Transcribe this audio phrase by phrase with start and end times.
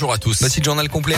[0.00, 0.38] bonjour à tous.
[0.38, 1.16] Voici le journal complet.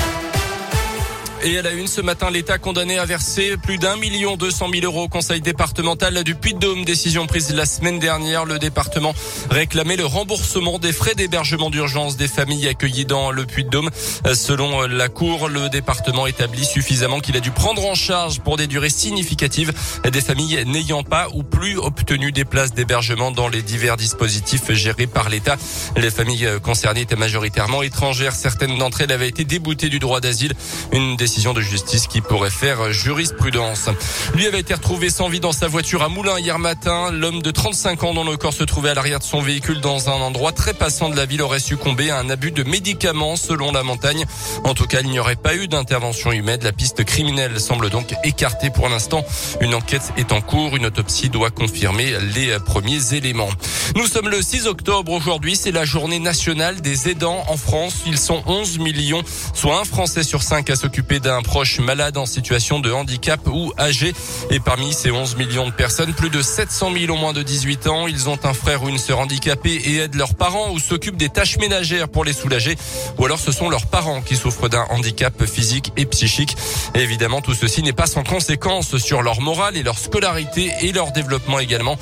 [1.43, 4.69] Et à la une, ce matin, l'État condamné à verser plus d'un million deux cent
[4.69, 6.85] mille euros au conseil départemental du Puy-de-Dôme.
[6.85, 8.45] Décision prise la semaine dernière.
[8.45, 9.14] Le département
[9.50, 13.89] réclamait le remboursement des frais d'hébergement d'urgence des familles accueillies dans le Puy-de-Dôme.
[14.34, 18.66] Selon la Cour, le département établit suffisamment qu'il a dû prendre en charge pour des
[18.66, 19.72] durées significatives
[20.12, 25.07] des familles n'ayant pas ou plus obtenu des places d'hébergement dans les divers dispositifs gérés
[25.07, 25.57] par l'État.
[25.96, 28.34] Les familles concernées étaient majoritairement étrangères.
[28.34, 30.52] Certaines d'entre elles avaient été déboutées du droit d'asile.
[30.93, 33.88] Une décision de justice qui pourrait faire jurisprudence.
[34.34, 37.12] Lui avait été retrouvé sans vie dans sa voiture à Moulins hier matin.
[37.12, 40.11] L'homme de 35 ans dont le corps se trouvait à l'arrière de son véhicule dans
[40.11, 43.71] un endroit très passant de la ville aurait succombé à un abus de médicaments selon
[43.71, 44.24] la montagne.
[44.65, 46.61] En tout cas, il n'y aurait pas eu d'intervention humaine.
[46.65, 49.24] La piste criminelle semble donc écartée pour l'instant.
[49.60, 50.77] Une enquête est en cours.
[50.77, 53.51] Une autopsie doit confirmer les premiers éléments.
[53.95, 55.55] Nous sommes le 6 octobre aujourd'hui.
[55.55, 58.02] C'est la journée nationale des aidants en France.
[58.07, 59.23] Ils sont 11 millions,
[59.55, 63.73] soit un Français sur cinq à s'occuper d'un proche malade en situation de handicap ou
[63.79, 64.12] âgé.
[64.50, 67.86] Et parmi ces 11 millions de personnes, plus de 700 000 ont moins de 18
[67.86, 68.06] ans.
[68.06, 71.28] Ils ont un frère ou une sœur handicapée et aident leurs parents ou s'occupent des
[71.28, 72.76] tâches ménagères pour les soulager.
[73.18, 76.56] Ou alors ce sont leurs parents qui souffrent d'un handicap physique et psychique.
[76.94, 80.92] Et évidemment, tout ceci n'est pas sans conséquence sur leur morale et leur scolarité et
[80.92, 81.96] leur développement également.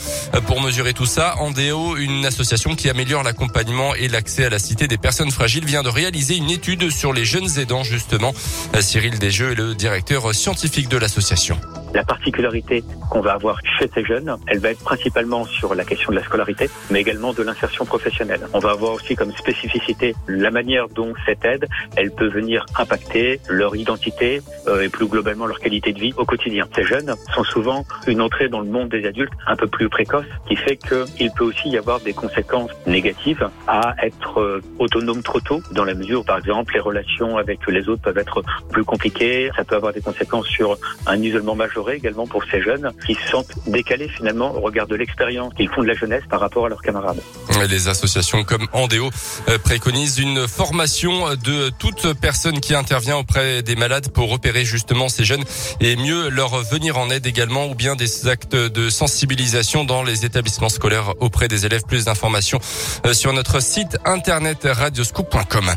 [0.46, 4.88] Pour mesurer tout ça, Andeo, une association qui améliore l'accompagnement et l'accès à la cité
[4.88, 8.32] des personnes fragiles, vient de réaliser une étude sur les jeunes aidants justement.
[8.80, 11.58] Cyril Desjeux est le directeur scientifique de l'association.
[11.94, 16.10] La particularité qu'on va avoir chez ces jeunes, elle va être principalement sur la question
[16.10, 18.40] de la scolarité, mais également de l'insertion professionnelle.
[18.52, 23.40] On va avoir aussi comme spécificité la manière dont cette aide, elle peut venir impacter
[23.48, 26.68] leur identité euh, et plus globalement leur qualité de vie au quotidien.
[26.74, 30.26] Ces jeunes sont souvent une entrée dans le monde des adultes un peu plus précoce,
[30.46, 35.40] qui fait qu'il peut aussi y avoir des conséquences négatives à être euh, autonome trop
[35.40, 39.50] tôt, dans la mesure par exemple, les relations avec les autres peuvent être plus compliquées.
[39.56, 43.28] Ça peut avoir des conséquences sur un isolement majeur également pour ces jeunes qui se
[43.28, 46.68] sentent décalés finalement au regard de l'expérience qu'ils font de la jeunesse par rapport à
[46.68, 47.20] leurs camarades.
[47.68, 49.10] Les associations comme Andéo
[49.48, 55.08] euh, préconisent une formation de toute personne qui intervient auprès des malades pour repérer justement
[55.08, 55.44] ces jeunes
[55.80, 60.24] et mieux leur venir en aide également ou bien des actes de sensibilisation dans les
[60.24, 61.82] établissements scolaires auprès des élèves.
[61.86, 62.60] Plus d'informations
[63.06, 65.70] euh, sur notre site internet radioscoop.com.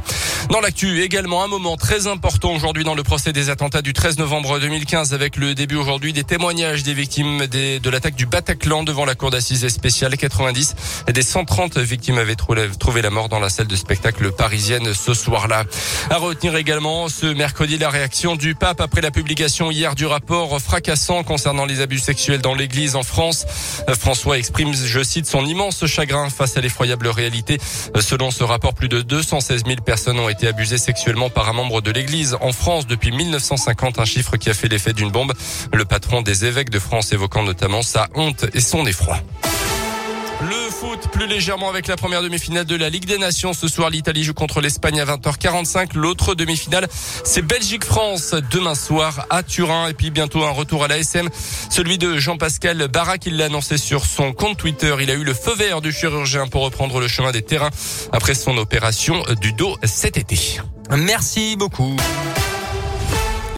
[0.50, 4.18] Dans l'actu également un moment très important aujourd'hui dans le procès des attentats du 13
[4.18, 8.26] novembre 2015 avec le début aujourd'hui aujourd'hui des témoignages des victimes des, de l'attaque du
[8.26, 10.76] Bataclan devant la cour d'assises spéciale 90.
[11.14, 15.66] Des 130 victimes avaient trouvé la mort dans la salle de spectacle parisienne ce soir-là.
[16.10, 20.62] À retenir également ce mercredi la réaction du pape après la publication hier du rapport
[20.62, 23.46] fracassant concernant les abus sexuels dans l'église en France.
[24.00, 27.58] François exprime, je cite, son immense chagrin face à l'effroyable réalité.
[28.00, 31.82] Selon ce rapport, plus de 216 000 personnes ont été abusées sexuellement par un membre
[31.82, 35.34] de l'église en France depuis 1950, un chiffre qui a fait l'effet d'une bombe
[35.74, 39.18] le patron des évêques de France évoquant notamment sa honte et son effroi.
[40.42, 43.54] Le foot plus légèrement avec la première demi-finale de la Ligue des Nations.
[43.54, 45.96] Ce soir, l'Italie joue contre l'Espagne à 20h45.
[45.96, 46.88] L'autre demi-finale,
[47.24, 49.88] c'est Belgique-France demain soir à Turin.
[49.88, 51.30] Et puis bientôt un retour à l'ASM.
[51.70, 54.96] Celui de Jean-Pascal Barak, il l'a annoncé sur son compte Twitter.
[55.00, 57.70] Il a eu le feu vert du chirurgien pour reprendre le chemin des terrains
[58.12, 60.60] après son opération du dos cet été.
[60.90, 61.96] Merci beaucoup.